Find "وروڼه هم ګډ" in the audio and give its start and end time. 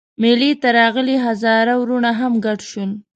1.77-2.59